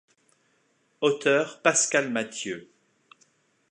[1.01, 2.67] Auteur Pascal Mathieu.